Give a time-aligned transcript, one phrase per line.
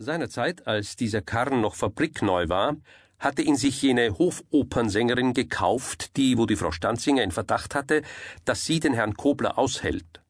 [0.00, 2.76] Seinerzeit, als dieser Karren noch fabrikneu war,
[3.18, 8.02] hatte ihn sich jene Hofopernsängerin gekauft, die, wo die Frau Stanzinger in Verdacht hatte,
[8.44, 10.22] dass sie den Herrn Kobler aushält.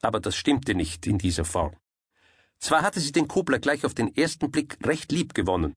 [0.00, 1.72] Aber das stimmte nicht in dieser Form.
[2.58, 5.74] Zwar hatte sie den Kobler gleich auf den ersten Blick recht lieb gewonnen.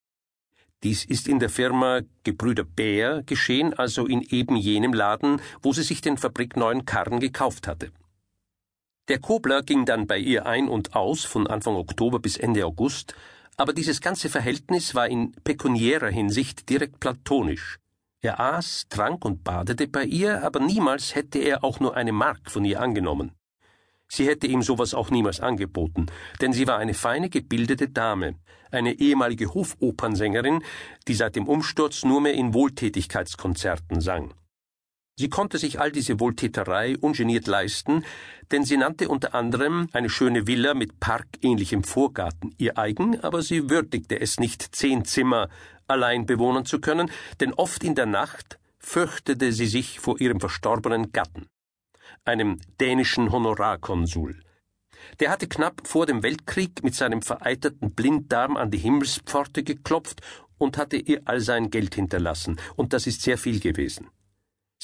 [0.82, 5.84] Dies ist in der Firma Gebrüder Bär geschehen, also in eben jenem Laden, wo sie
[5.84, 7.92] sich den fabrikneuen Karren gekauft hatte.
[9.08, 13.14] Der Kobler ging dann bei ihr ein und aus von Anfang Oktober bis Ende August,
[13.58, 17.80] aber dieses ganze Verhältnis war in pekuniärer Hinsicht direkt platonisch.
[18.22, 22.50] Er aß, trank und badete bei ihr, aber niemals hätte er auch nur eine Mark
[22.50, 23.32] von ihr angenommen.
[24.08, 26.08] Sie hätte ihm sowas auch niemals angeboten,
[26.42, 28.36] denn sie war eine feine, gebildete Dame,
[28.72, 30.64] eine ehemalige Hofopernsängerin,
[31.08, 34.34] die seit dem Umsturz nur mehr in Wohltätigkeitskonzerten sang.
[35.18, 38.04] Sie konnte sich all diese Wohltäterei ungeniert leisten,
[38.52, 43.70] denn sie nannte unter anderem eine schöne Villa mit parkähnlichem Vorgarten ihr eigen, aber sie
[43.70, 45.50] würdigte es nicht, zehn Zimmer
[45.88, 51.14] allein bewohnen zu können, denn oft in der Nacht fürchtete sie sich vor ihrem verstorbenen
[51.14, 51.48] Gatten,
[52.26, 54.42] einem dänischen Honorarkonsul.
[55.22, 60.22] Der hatte knapp vor dem Weltkrieg mit seinem vereiterten Blinddarm an die Himmelspforte geklopft
[60.58, 64.10] und hatte ihr all sein Geld hinterlassen, und das ist sehr viel gewesen.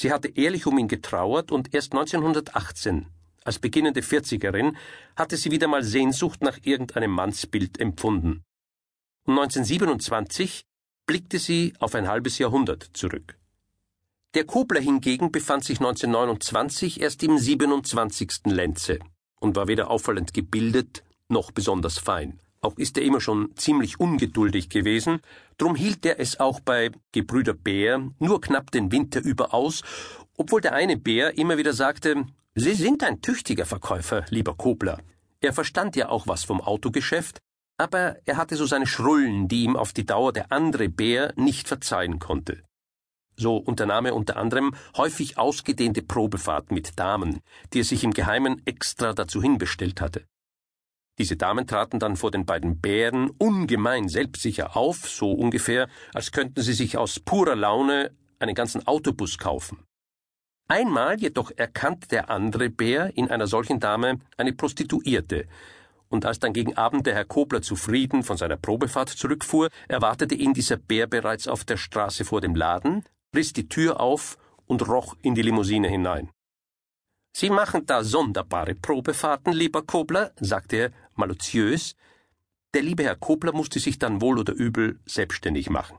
[0.02, 3.06] Sie hatte ehrlich um ihn getrauert und erst 1918,
[3.44, 4.76] als beginnende Vierzigerin,
[5.14, 8.42] hatte sie wieder mal Sehnsucht nach irgendeinem Mannsbild empfunden.
[9.22, 10.64] Und 1927
[11.06, 13.38] blickte sie auf ein halbes Jahrhundert zurück.
[14.34, 18.46] Der Kobler hingegen befand sich 1929 erst im 27.
[18.46, 18.98] Lenze
[19.38, 22.41] und war weder auffallend gebildet noch besonders fein.
[22.64, 25.20] Auch ist er immer schon ziemlich ungeduldig gewesen,
[25.58, 29.82] drum hielt er es auch bei Gebrüder Bär nur knapp den Winter über aus,
[30.36, 32.24] obwohl der eine Bär immer wieder sagte,
[32.54, 35.00] Sie sind ein tüchtiger Verkäufer, lieber Kobler.
[35.40, 37.38] Er verstand ja auch was vom Autogeschäft,
[37.78, 41.66] aber er hatte so seine Schrullen, die ihm auf die Dauer der andere Bär nicht
[41.66, 42.62] verzeihen konnte.
[43.36, 47.40] So unternahm er unter anderem häufig ausgedehnte Probefahrten mit Damen,
[47.72, 50.26] die er sich im Geheimen extra dazu hinbestellt hatte.
[51.18, 56.62] Diese Damen traten dann vor den beiden Bären ungemein selbstsicher auf, so ungefähr, als könnten
[56.62, 59.84] sie sich aus purer Laune einen ganzen Autobus kaufen.
[60.68, 65.46] Einmal jedoch erkannte der andere Bär in einer solchen Dame eine Prostituierte,
[66.08, 70.52] und als dann gegen Abend der Herr Kobler zufrieden von seiner Probefahrt zurückfuhr, erwartete ihn
[70.52, 74.36] dieser Bär bereits auf der Straße vor dem Laden, riss die Tür auf
[74.66, 76.30] und roch in die Limousine hinein.
[77.34, 81.94] Sie machen da sonderbare Probefahrten, lieber Kobler, sagte er malutiös.
[82.74, 85.98] Der liebe Herr Kobler musste sich dann wohl oder übel selbstständig machen.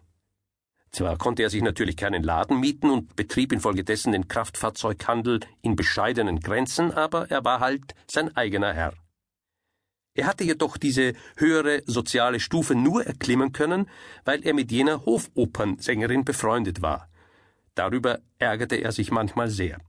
[0.91, 6.40] Zwar konnte er sich natürlich keinen Laden mieten und betrieb infolgedessen den Kraftfahrzeughandel in bescheidenen
[6.40, 8.94] Grenzen, aber er war halt sein eigener Herr.
[10.16, 13.90] Er hatte jedoch diese höhere soziale Stufe nur erklimmen können,
[14.24, 17.09] weil er mit jener Hofopernsängerin befreundet war.
[17.74, 19.80] Darüber ärgerte er sich manchmal sehr.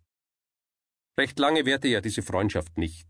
[1.18, 3.06] Recht lange währte ja diese Freundschaft nicht.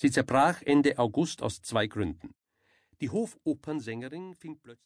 [0.00, 2.32] Sie zerbrach Ende August aus zwei Gründen.
[3.00, 4.76] Die Hofopernsängerin fing plötzlich